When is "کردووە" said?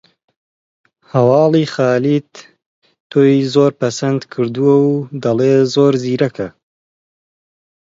4.31-4.75